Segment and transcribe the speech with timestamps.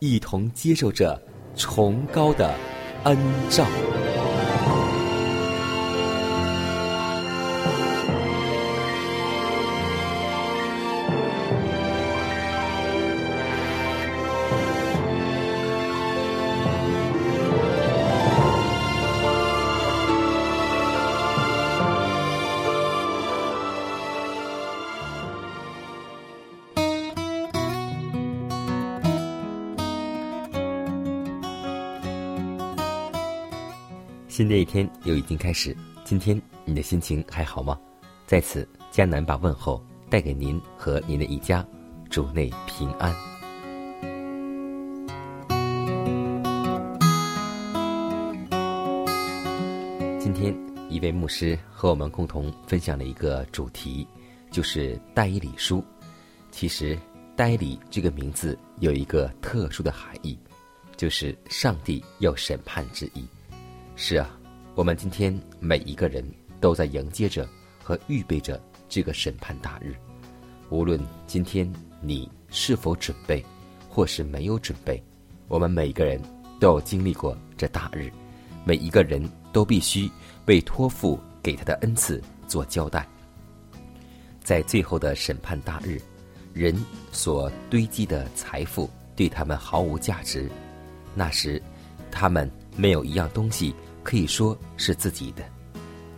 [0.00, 1.20] 一同接受着
[1.54, 2.54] 崇高的
[3.04, 3.18] 恩
[3.50, 3.66] 照。
[34.30, 37.76] 新的一天又已经开始，今天你的心情还好吗？
[38.28, 41.66] 在此，迦南把问候带给您和您的一家，
[42.08, 43.12] 主内平安。
[50.20, 50.56] 今天，
[50.88, 54.06] 一位牧师和我们共同分享了一个主题，
[54.52, 55.84] 就是“代理书”。
[56.52, 56.96] 其实
[57.34, 60.38] ，“代理”这个名字有一个特殊的含义，
[60.96, 63.24] 就是上帝要审判之意。
[64.02, 64.34] 是啊，
[64.76, 66.24] 我们今天每一个人
[66.58, 67.46] 都在迎接着
[67.84, 69.94] 和预备着这个审判大日。
[70.70, 73.44] 无论今天你是否准备，
[73.90, 75.00] 或是没有准备，
[75.48, 76.18] 我们每一个人
[76.58, 78.10] 都要经历过这大日。
[78.64, 79.22] 每一个人
[79.52, 80.10] 都必须
[80.46, 83.06] 为托付给他的恩赐做交代。
[84.42, 86.00] 在最后的审判大日，
[86.54, 86.74] 人
[87.12, 90.50] 所堆积的财富对他们毫无价值。
[91.14, 91.62] 那时，
[92.10, 93.74] 他们没有一样东西
[94.10, 95.44] 可以说是自己的。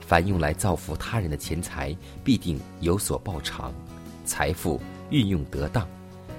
[0.01, 1.95] 凡用来造福他人的钱财，
[2.25, 3.71] 必定有所报偿。
[4.25, 4.81] 财富
[5.11, 5.87] 运用得当，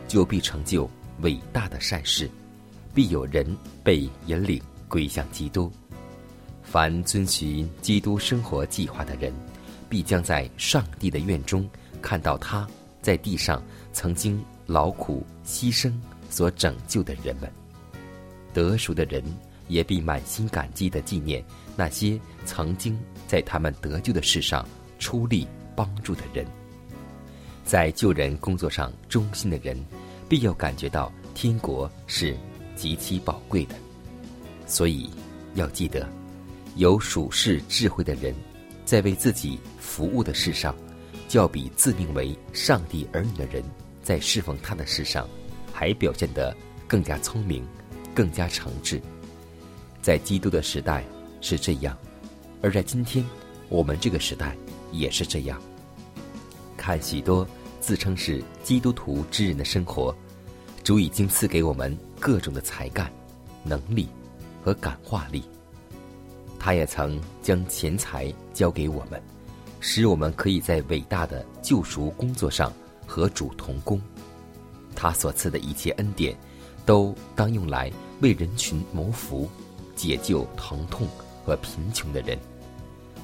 [0.08, 0.90] 就必成就
[1.22, 2.28] 伟大的善事，
[2.92, 3.46] 必有人
[3.84, 5.72] 被引领归向基督。
[6.64, 9.32] 凡遵循基督生活计划的人，
[9.88, 11.70] 必将在上帝的院中
[12.02, 12.68] 看到他
[13.00, 15.94] 在地上曾经劳苦牺牲
[16.32, 17.48] 所拯救的人们。
[18.54, 19.24] 得赎的人
[19.68, 21.44] 也必满心感激地纪念
[21.76, 24.68] 那些曾经在他们得救的事上
[25.00, 26.46] 出力帮助的人。
[27.64, 29.78] 在救人工作上忠心的人，
[30.28, 32.36] 必要感觉到天国是
[32.76, 33.76] 极其宝贵的。
[34.66, 35.10] 所以
[35.56, 36.08] 要记得。
[36.76, 38.34] 有属世智慧的人，
[38.84, 40.76] 在为自己服务的事上，
[41.28, 43.64] 较比自命为上帝儿女的人，
[44.02, 45.30] 在侍奉他的事上，
[45.72, 46.52] 还表现得
[46.88, 47.64] 更加聪明，
[48.16, 49.00] 更加诚挚。
[50.04, 51.02] 在基督的时代
[51.40, 51.98] 是这样，
[52.62, 53.24] 而在今天
[53.70, 54.54] 我们这个时代
[54.92, 55.60] 也是这样。
[56.76, 57.48] 看许多
[57.80, 60.14] 自称是基督徒之人的生活，
[60.84, 63.10] 主已经赐给我们各种的才干、
[63.64, 64.10] 能力
[64.62, 65.42] 和感化力。
[66.60, 69.22] 他也曾将钱财交给我们，
[69.80, 72.74] 使我们可以在伟大的救赎工作上
[73.08, 74.02] 和主同工。
[74.94, 76.38] 他所赐的一切恩典，
[76.86, 77.90] 都当用来
[78.20, 79.50] 为人群谋福，
[80.04, 81.08] 解救疼痛
[81.46, 82.38] 和贫穷的人。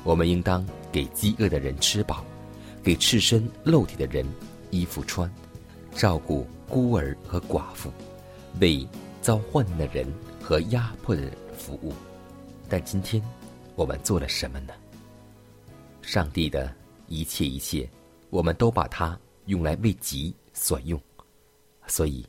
[0.05, 2.23] 我们应当给饥饿的人吃饱，
[2.81, 4.25] 给赤身露体的人
[4.71, 5.29] 衣服穿，
[5.93, 7.91] 照顾孤儿和寡妇，
[8.61, 8.87] 为
[9.21, 10.07] 遭患难的人
[10.41, 11.93] 和压迫的人服务。
[12.69, 13.21] 但今天，
[13.75, 14.73] 我们做了什么呢？
[16.01, 16.73] 上帝的
[17.07, 17.89] 一切一切，
[18.29, 20.97] 我们都把它用来为己所用。
[21.87, 22.25] 所以，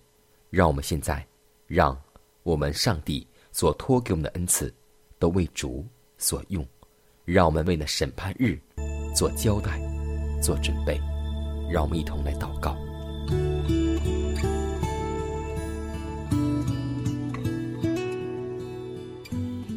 [0.51, 1.25] 让我们现在，
[1.69, 1.97] 让
[2.43, 4.73] 我们上帝所托给我们的恩赐，
[5.19, 5.87] 都为主
[6.19, 6.67] 所用。
[7.25, 8.59] 让我们为那审判日
[9.15, 9.81] 做交代、
[10.43, 11.01] 做准备。
[11.71, 12.77] 让我们一同来祷告。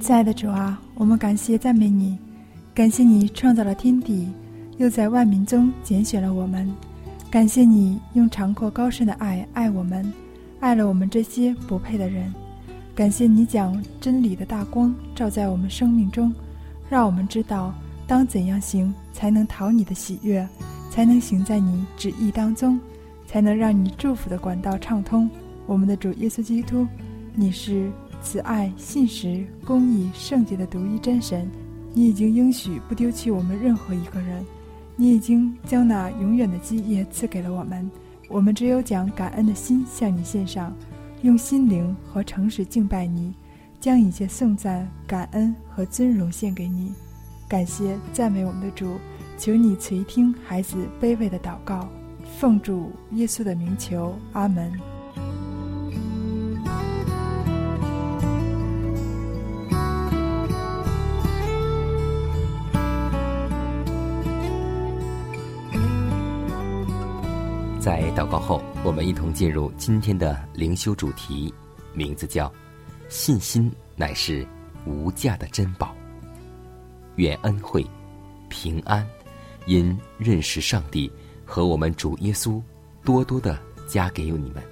[0.01, 2.17] 亲爱的主啊，我们感谢赞美你，
[2.73, 4.27] 感谢你创造了天地，
[4.77, 6.69] 又在万民中拣选了我们。
[7.29, 10.11] 感谢你用长阔高深的爱爱我们，
[10.59, 12.33] 爱了我们这些不配的人。
[12.95, 16.31] 感谢你将真理的大光照在我们生命中，
[16.87, 17.73] 让我们知道
[18.05, 20.47] 当怎样行才能讨你的喜悦，
[20.91, 22.79] 才能行在你旨意当中，
[23.25, 25.27] 才能让你祝福的管道畅通。
[25.65, 26.85] 我们的主耶稣基督，
[27.33, 27.89] 你是
[28.21, 31.49] 慈爱、信实、公义、圣洁的独一真神。
[31.93, 34.45] 你已经应许不丢弃我们任何一个人，
[34.95, 37.89] 你已经将那永远的基业赐给了我们。
[38.29, 40.75] 我们只有将感恩的心向你献上，
[41.23, 43.33] 用心灵和诚实敬拜你，
[43.79, 46.93] 将一切颂赞、感恩和尊荣献给你。
[47.47, 48.97] 感谢赞美我们的主，
[49.37, 51.87] 求你垂听孩子卑微的祷告，
[52.37, 54.92] 奉主耶稣的名求，阿门。
[67.83, 71.53] 在祷告后，我们一同进入今天的灵修主题，
[71.94, 72.50] 名字叫
[73.09, 74.47] “信心乃是
[74.85, 75.94] 无价的珍宝”。
[77.18, 77.85] 愿恩惠、
[78.47, 79.06] 平安，
[79.65, 81.12] 因认识上帝
[81.44, 82.62] 和我们主耶稣，
[83.03, 84.63] 多多的加给你们。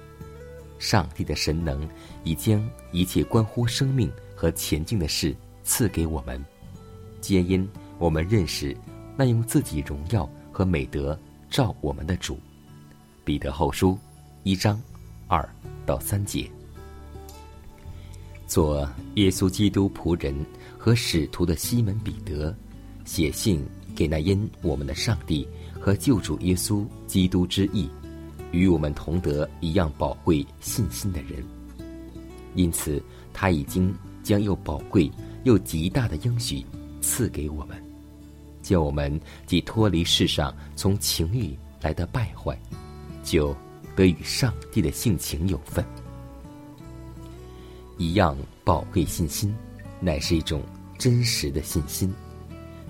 [0.78, 1.86] 上帝的神能
[2.24, 6.42] 已将一切关乎生命和前进的事赐给我们，
[7.20, 7.68] 皆因
[7.98, 8.74] 我们认识
[9.18, 11.18] 那用自己荣耀和美德
[11.50, 12.40] 照我们的主。
[13.24, 13.96] 彼得后书
[14.42, 14.80] 一章
[15.28, 15.48] 二
[15.86, 16.50] 到三节，
[18.46, 20.34] 做耶稣基督仆人
[20.76, 22.54] 和使徒的西门彼得，
[23.04, 23.64] 写信
[23.94, 25.46] 给那因我们的上帝
[25.80, 27.88] 和救主耶稣基督之意，
[28.50, 31.44] 与我们同得一样宝贵信心的人。
[32.54, 33.02] 因此，
[33.32, 35.10] 他已经将又宝贵
[35.44, 36.64] 又极大的应许
[37.00, 37.80] 赐给我们，
[38.62, 42.58] 叫我们既脱离世上从情欲来的败坏。
[43.22, 43.56] 就
[43.94, 45.84] 得与上帝的性情有份，
[47.98, 49.54] 一样宝贵信心，
[50.00, 50.62] 乃是一种
[50.98, 52.12] 真实的信心，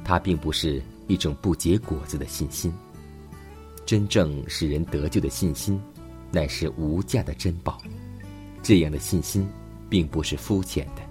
[0.05, 2.73] 它并不是一种不结果子的信心。
[3.85, 5.81] 真正使人得救的信心，
[6.31, 7.83] 乃是无价的珍宝。
[8.63, 9.47] 这样的信心，
[9.91, 11.03] 并不是肤浅的。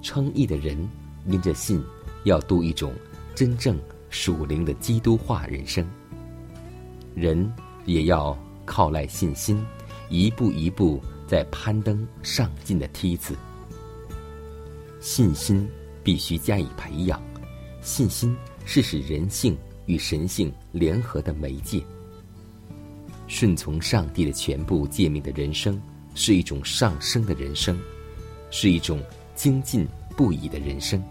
[0.00, 0.88] 称义的人，
[1.26, 1.84] 因着信，
[2.24, 2.94] 要度一种
[3.34, 3.78] 真正
[4.10, 5.86] 属灵的基督化人生。
[7.14, 7.52] 人。
[7.88, 8.36] 也要
[8.66, 9.64] 靠赖信心，
[10.10, 13.34] 一步一步在攀登上进的梯子。
[15.00, 15.66] 信心
[16.04, 17.18] 必须加以培养，
[17.80, 18.36] 信心
[18.66, 19.56] 是使人性
[19.86, 21.82] 与神性联合的媒介。
[23.26, 25.80] 顺从上帝的全部诫命的人生，
[26.14, 27.80] 是一种上升的人生，
[28.50, 29.02] 是一种
[29.34, 31.02] 精进不已的人生。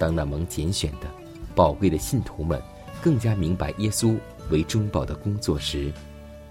[0.00, 1.06] 当那蒙拣选的
[1.54, 2.60] 宝贵的信徒们
[3.00, 4.16] 更加明白耶稣。
[4.50, 5.92] 为中保的工作时，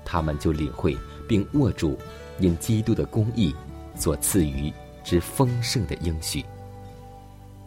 [0.04, 0.98] 他们就领会
[1.28, 1.98] 并握住
[2.40, 3.54] 因基督的公义
[3.96, 4.74] 所赐予
[5.04, 6.44] 之丰盛的应许。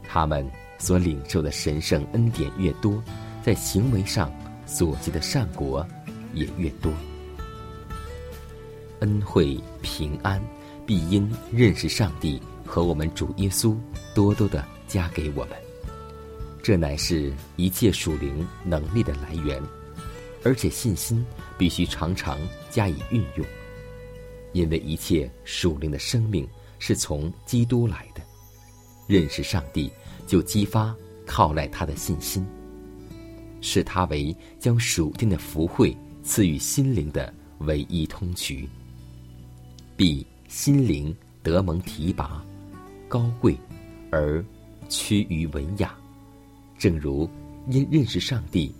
[0.08, 0.48] 他们
[0.78, 3.02] 所领受的神圣恩典越多，
[3.42, 4.30] 在行为上
[4.66, 5.86] 所结的善果
[6.34, 6.92] 也越多。
[9.00, 10.42] 恩惠平安
[10.86, 13.76] 必因认识上帝和我们主耶稣，
[14.14, 15.56] 多多的加给我们。
[16.62, 19.60] 这乃是一切属灵能力的来源。
[20.44, 21.24] 而且信心
[21.56, 22.38] 必须常常
[22.70, 23.46] 加以运用，
[24.52, 28.22] 因为一切属灵的生命是从基督来的。
[29.06, 29.90] 认识上帝，
[30.26, 30.94] 就激发
[31.26, 32.44] 靠赖他的信心，
[33.60, 38.68] 视他为将属天的福惠赐予心灵的唯一通渠，
[39.96, 42.44] 必心灵得蒙提拔、
[43.08, 43.56] 高贵
[44.10, 44.44] 而
[44.88, 45.94] 趋于文雅，
[46.78, 47.28] 正如
[47.68, 48.74] 因认识上帝，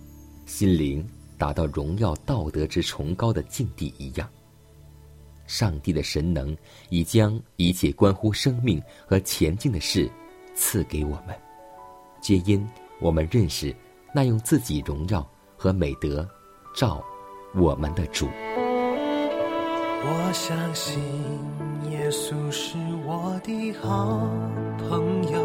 [0.45, 1.05] 心灵。
[1.43, 4.29] 达到荣耀道德之崇高的境地一样，
[5.45, 6.55] 上帝的神能
[6.87, 10.09] 已将一切关乎生命和前进的事
[10.55, 11.35] 赐给我们，
[12.21, 12.65] 皆因
[13.01, 13.75] 我们认识
[14.15, 16.25] 那用自己荣耀和美德
[16.73, 17.03] 照
[17.53, 18.25] 我们的主。
[20.05, 20.97] 我相信
[21.91, 24.25] 耶稣是我的好
[24.79, 25.41] 朋友，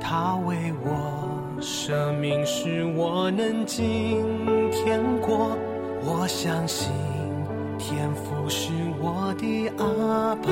[0.00, 1.37] 他为我。
[1.60, 4.24] 生命是我能今
[4.70, 5.56] 天过，
[6.04, 6.92] 我相信
[7.78, 10.48] 天父是我的阿爸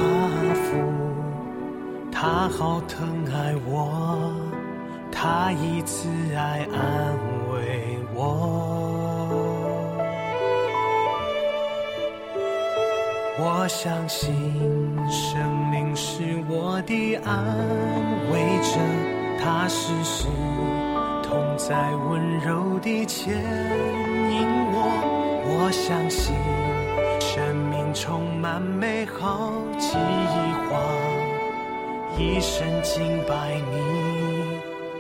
[0.65, 0.77] 父，
[2.11, 4.33] 他好疼爱我，
[5.13, 7.17] 他以慈爱安
[7.53, 9.23] 慰我。
[13.39, 14.35] 我相信
[15.09, 15.39] 生
[15.71, 17.45] 命是我的安
[18.33, 18.81] 慰者，
[19.41, 20.27] 他时时。
[21.37, 24.79] 风在温柔地牵引我。
[25.45, 26.35] 我相信
[27.21, 29.99] 生命充满美好计
[30.71, 30.81] 划，
[32.17, 33.77] 一生敬拜你，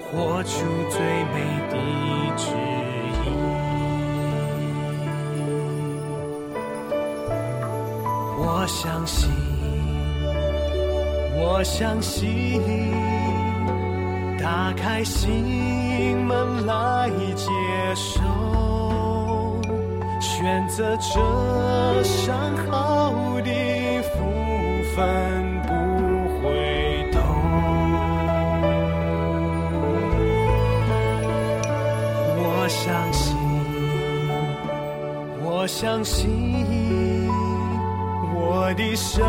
[0.04, 1.00] 活出最
[1.32, 1.40] 美
[1.70, 1.74] 的
[2.36, 2.52] 旨
[3.24, 3.24] 意。
[8.38, 9.30] 我相信，
[11.38, 12.60] 我相信，
[14.46, 17.50] 打开心门来接
[17.96, 18.20] 受，
[20.20, 22.38] 选择这上
[22.70, 23.50] 好的
[24.02, 24.22] 福
[24.94, 25.02] 分
[25.62, 25.72] 不
[26.38, 27.18] 回头。
[32.38, 33.36] 我相信，
[35.42, 36.46] 我相信。
[38.38, 39.26] 我的生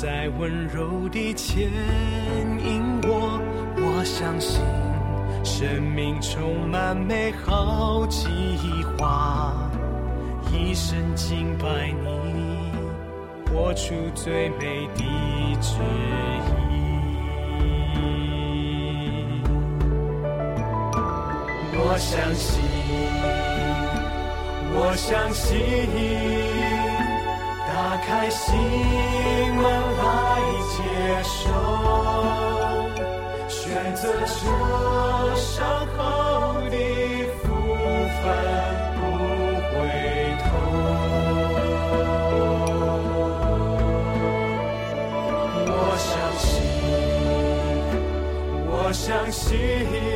[0.00, 1.70] 在，温柔地牵
[2.62, 3.40] 引我。
[3.78, 4.60] 我相信
[5.42, 8.28] 生命充满美好计
[8.98, 9.54] 划，
[10.52, 12.70] 一生敬拜你，
[13.50, 15.02] 活出最美的
[15.62, 15.78] 旨
[16.70, 16.74] 意。
[21.78, 22.60] 我相信，
[24.74, 25.56] 我相信，
[28.06, 30.04] 开心门来
[30.70, 30.76] 接
[31.24, 31.50] 受，
[33.48, 33.58] 选
[33.96, 35.50] 择这伤
[35.96, 36.00] 好
[36.70, 36.76] 的
[37.42, 37.44] 福
[38.22, 38.24] 分
[38.94, 39.00] 不
[39.72, 39.74] 回
[40.38, 40.46] 头。
[45.68, 46.08] 我相
[46.38, 46.46] 信，
[48.70, 50.15] 我相信。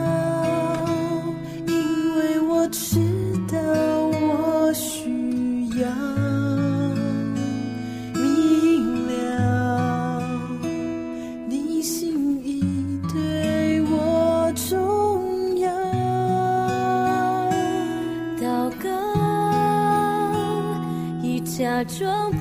[21.83, 22.31] 假装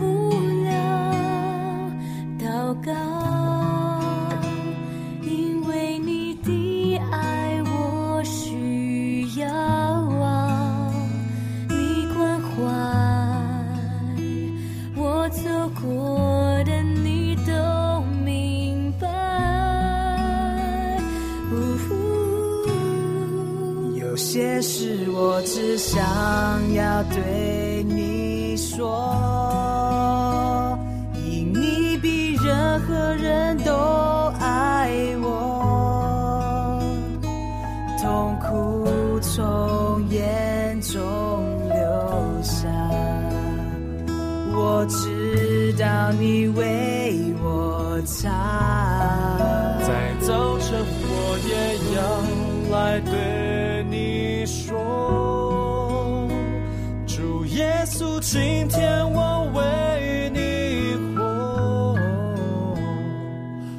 [58.20, 61.96] 今天我为你活，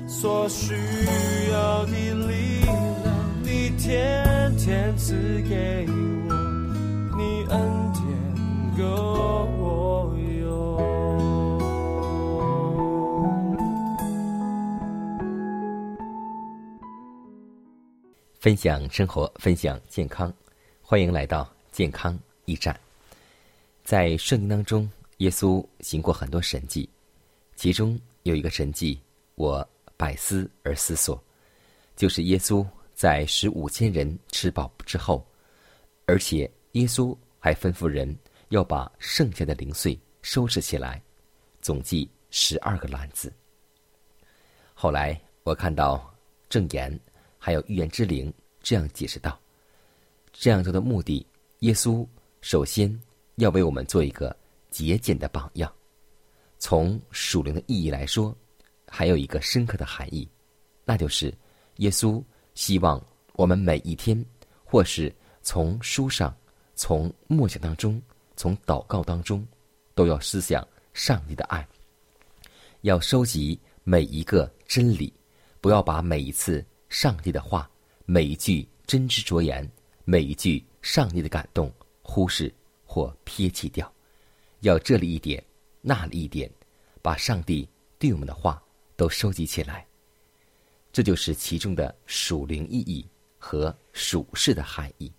[0.07, 0.73] 所需
[1.51, 2.75] 要的力量，
[3.43, 5.13] 你天天赐
[5.47, 5.85] 给
[6.27, 6.33] 我，
[7.17, 7.59] 你恩
[7.93, 8.03] 典
[8.77, 10.77] 够用。
[18.39, 20.33] 分享生活，分享健康，
[20.81, 22.75] 欢迎来到健康驿站。
[23.83, 26.87] 在圣经当中，耶稣行过很多神迹，
[27.55, 28.99] 其中有一个神迹，
[29.35, 31.21] 我百思而思索，
[31.95, 35.25] 就是耶稣在使五千人吃饱之后，
[36.05, 38.15] 而且耶稣还吩咐人
[38.49, 41.01] 要把剩下的零碎收拾起来，
[41.61, 43.33] 总计十二个篮子。
[44.73, 46.13] 后来我看到
[46.49, 46.97] 证言
[47.37, 49.39] 还有预言之灵这样解释道：
[50.31, 51.25] 这样做的目的，
[51.59, 52.07] 耶稣
[52.41, 52.97] 首先。
[53.35, 54.35] 要为我们做一个
[54.69, 55.71] 节俭的榜样。
[56.59, 58.35] 从属灵的意义来说，
[58.87, 60.29] 还有一个深刻的含义，
[60.85, 61.33] 那就是
[61.77, 64.23] 耶稣希望我们每一天，
[64.63, 66.35] 或是从书上、
[66.75, 67.99] 从默想当中、
[68.35, 69.43] 从祷告当中，
[69.95, 71.67] 都要思想上帝的爱，
[72.81, 75.11] 要收集每一个真理，
[75.59, 77.67] 不要把每一次上帝的话、
[78.05, 79.67] 每一句真知灼言、
[80.05, 82.53] 每一句上帝的感动忽视。
[82.93, 83.89] 或撇弃掉，
[84.59, 85.41] 要这里一点，
[85.79, 86.51] 那里一点，
[87.01, 87.65] 把上帝
[87.97, 88.61] 对我们的话
[88.97, 89.87] 都收集起来。
[90.91, 93.07] 这就是其中的属灵意义
[93.39, 95.09] 和属世的含义。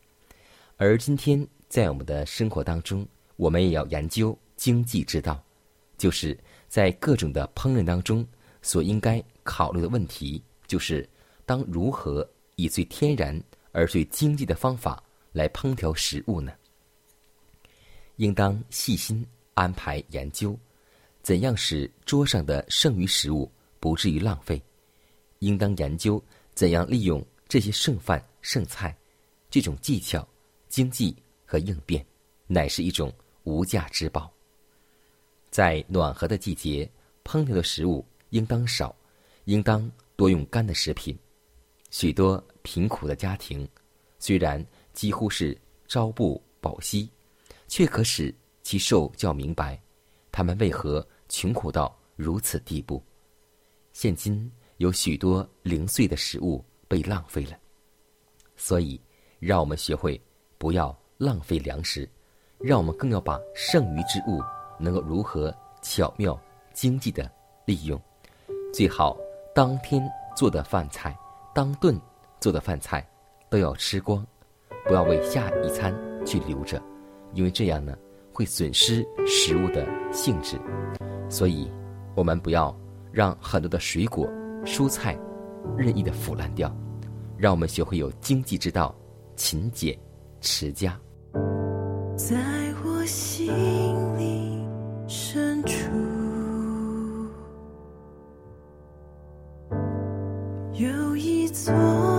[0.76, 5.42] 而今天在我们的生活当中，我们也要研究经济之道，
[5.96, 8.22] 就是在各种的烹饪当中
[8.60, 11.08] 所应该考虑的问题，就是
[11.46, 16.52] 当如何以最天然而最经济的方法来烹调食物呢？
[18.16, 20.58] 应当细心安排研究，
[21.22, 24.56] 怎样使桌上的剩余食物不至于浪费；
[25.40, 26.22] 应当研究
[26.54, 28.96] 怎样利用这些剩饭剩菜，
[29.50, 30.26] 这种技巧、
[30.68, 32.04] 经济和应变，
[32.46, 33.12] 乃是一种
[33.44, 34.30] 无价之宝。
[35.50, 36.90] 在暖和的季节，
[37.24, 38.94] 烹调的食物应当少，
[39.44, 41.18] 应当多用干的食品。
[41.90, 43.68] 许多贫苦的家庭，
[44.18, 45.56] 虽然几乎是
[45.88, 47.08] 朝不保夕。
[47.72, 49.80] 却可使其受教明白，
[50.30, 53.02] 他们为何穷苦到如此地步。
[53.94, 57.56] 现今有许多零碎的食物被浪费了，
[58.56, 59.00] 所以
[59.40, 60.20] 让我们学会
[60.58, 62.06] 不要浪费粮食，
[62.58, 64.42] 让我们更要把剩余之物
[64.78, 66.38] 能够如何巧妙、
[66.74, 67.32] 经济的
[67.64, 67.98] 利用。
[68.70, 69.16] 最好
[69.54, 70.06] 当天
[70.36, 71.18] 做的饭菜，
[71.54, 71.98] 当顿
[72.38, 73.02] 做的饭菜
[73.48, 74.26] 都要吃光，
[74.84, 76.78] 不要为下一餐去留着。
[77.34, 77.96] 因为这样呢，
[78.32, 80.58] 会损失食物的性质，
[81.28, 81.70] 所以，
[82.14, 82.74] 我们不要
[83.10, 84.28] 让很多的水果、
[84.64, 85.18] 蔬菜
[85.76, 86.74] 任意的腐烂掉，
[87.36, 88.94] 让我们学会有经济之道，
[89.34, 89.98] 勤俭
[90.40, 90.98] 持家。
[92.16, 92.36] 在
[92.84, 93.48] 我心
[94.18, 94.62] 里
[95.08, 95.74] 深处，
[100.74, 102.11] 有一座。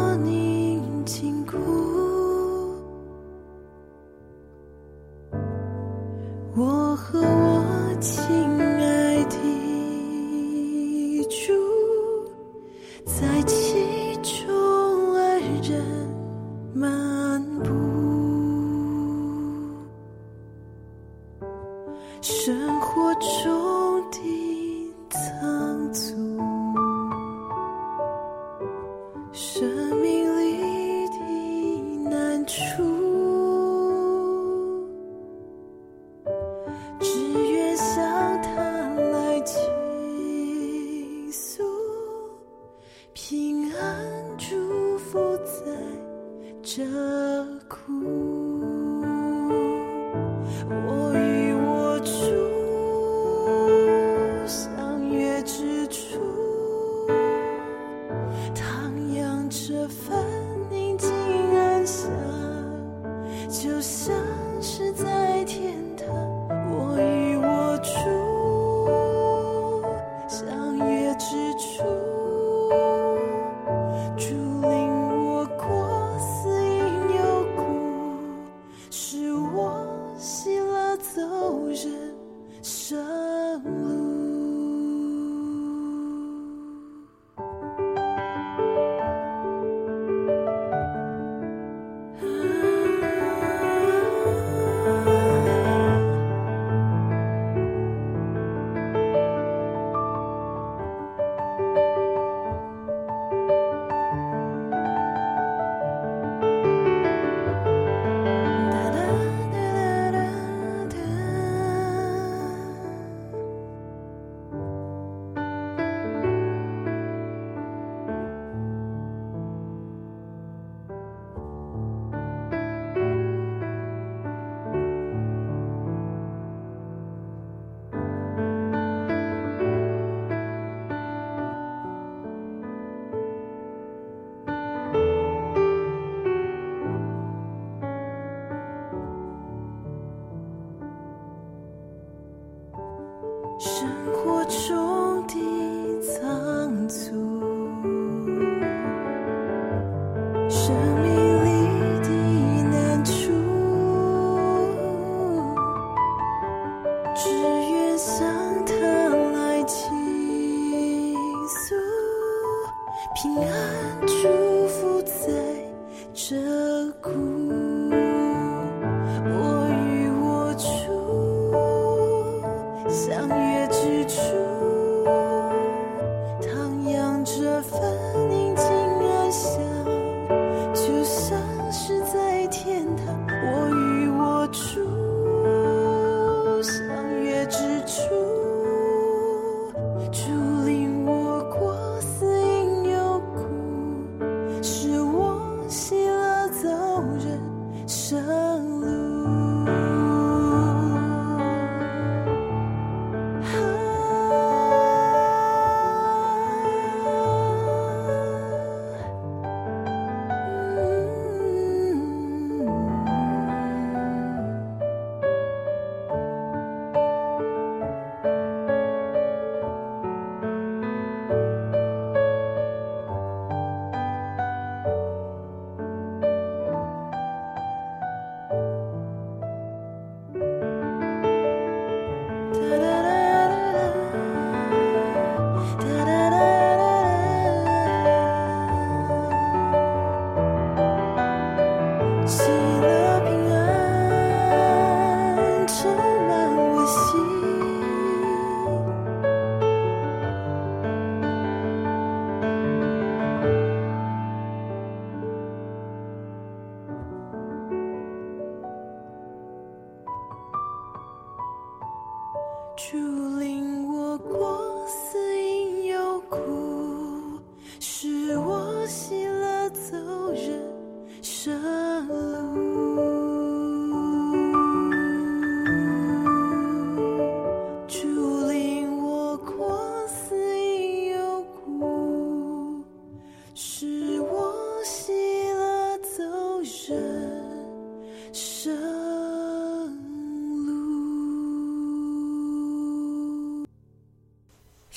[63.73, 64.13] 就像
[64.61, 66.07] 是在天堂。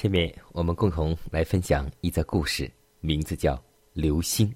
[0.06, 3.56] 下面我们共同来分享一则故事，名字叫
[3.92, 4.48] 《流星》。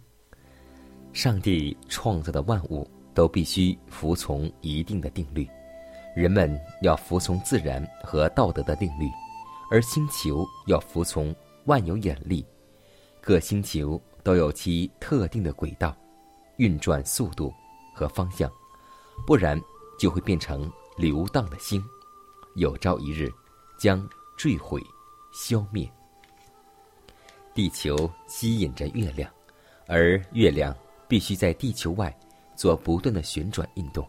[1.13, 5.51] 上帝创造的万物都必须服从一定的定律，
[6.15, 9.11] 人们要服从自然和道德的定律，
[9.73, 11.35] 而星球要服从
[11.65, 12.47] 万有引力。
[13.21, 15.97] 各星球都有其特定的轨道、
[16.59, 17.53] 运转速度
[17.93, 18.49] 和方向，
[19.27, 19.61] 不然
[19.99, 21.83] 就会变成流荡的星，
[22.55, 23.29] 有朝一日
[23.77, 24.81] 将坠毁、
[25.33, 25.91] 消灭。
[27.55, 29.31] 地球吸引着月亮，
[29.87, 30.77] 而月亮
[31.09, 32.17] 必须在地球外
[32.57, 34.09] 做不断的旋转运动。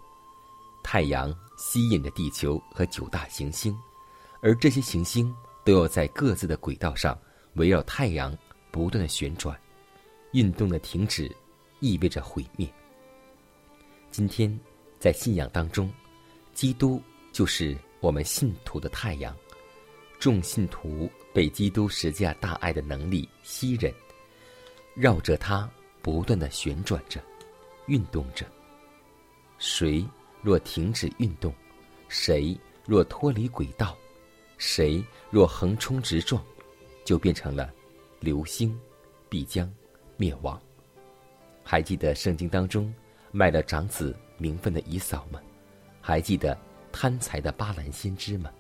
[0.84, 3.78] 太阳吸引着地球和九大行星，
[4.42, 7.18] 而这些行星都要在各自的轨道上
[7.54, 8.36] 围绕太阳
[8.72, 9.60] 不断的旋转，
[10.34, 11.30] 运动的停止
[11.80, 12.68] 意味着毁灭。
[14.10, 14.60] 今天
[15.00, 15.92] 在信仰当中，
[16.54, 19.36] 基督就是我们信徒的太阳，
[20.22, 23.92] 众信徒被基督十架大爱的能力吸引，
[24.94, 25.68] 绕着它
[26.04, 27.20] 不断的旋转着，
[27.88, 28.46] 运动着。
[29.58, 30.06] 谁
[30.44, 31.52] 若停止运动，
[32.08, 32.56] 谁
[32.86, 33.98] 若脱离轨道，
[34.60, 36.40] 谁若横冲直撞，
[37.04, 37.74] 就变成了
[38.20, 38.80] 流星，
[39.28, 39.68] 必将
[40.18, 40.62] 灭亡。
[41.64, 42.94] 还记得圣经当中
[43.32, 45.42] 卖了长子名分的姨嫂吗？
[46.00, 46.56] 还记得
[46.92, 48.52] 贪财的巴兰先知吗？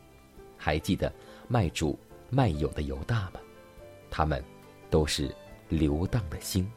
[0.58, 1.12] 还记得
[1.52, 3.42] 卖主卖友的犹大吗？
[4.10, 4.42] 他们
[4.90, 5.36] 都是
[5.68, 6.72] 流荡的星，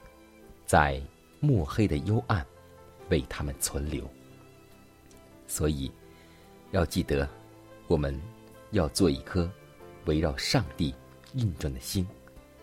[0.66, 1.00] 在
[1.38, 2.44] 墨黑的幽暗。
[3.10, 4.02] 为他们存留，
[5.46, 5.92] 所以
[6.70, 7.28] 要记得，
[7.86, 8.18] 我们
[8.70, 9.48] 要做一颗
[10.06, 10.94] 围绕上帝
[11.34, 12.06] 运转的心，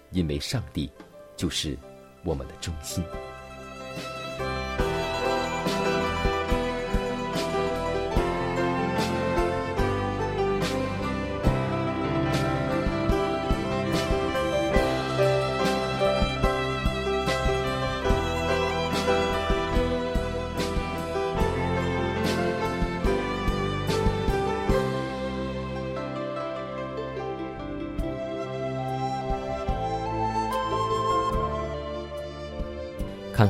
[0.09, 0.91] 因为上帝
[1.37, 1.77] 就是
[2.23, 3.03] 我们的中心。